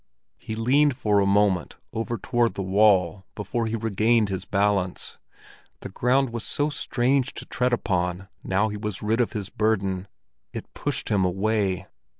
He 0.39 0.55
leaned 0.55 0.95
for 0.97 1.19
a 1.19 1.27
moment 1.27 1.77
over 1.93 2.17
toward 2.17 2.55
the 2.55 2.63
wall 2.63 3.23
before 3.35 3.67
he 3.67 3.75
regained 3.75 4.29
his 4.29 4.45
balance; 4.45 5.19
the 5.81 5.89
ground 5.89 6.31
was 6.31 6.43
so 6.43 6.71
strange 6.71 7.35
to 7.35 7.45
tread 7.45 7.71
upon 7.71 8.27
now 8.43 8.69
he 8.69 8.77
was 8.77 9.03
rid 9.03 9.21
of 9.21 9.33
his 9.33 9.51
burden; 9.51 10.07
it 10.53 10.73
pushed 10.73 11.09
him 11.09 11.23
away. 11.23 11.85